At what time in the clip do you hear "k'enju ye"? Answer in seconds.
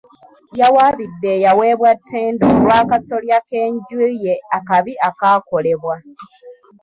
3.47-4.33